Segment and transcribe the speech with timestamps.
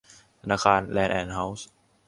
[0.41, 1.67] ธนาคารแลนด์แอนด์ เฮ้าส์